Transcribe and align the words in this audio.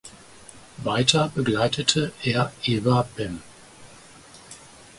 Weiter 0.77 1.29
begleitete 1.35 2.11
er 2.23 2.51
Ewa 2.63 3.03
Bem. 3.15 3.43